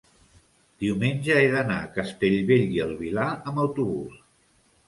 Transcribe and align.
diumenge 0.83 1.35
he 1.41 1.51
d'anar 1.57 1.77
a 1.83 1.91
Castellbell 1.99 2.75
i 2.79 2.81
el 2.87 2.97
Vilar 3.05 3.29
amb 3.53 3.63
autobús. 3.67 4.21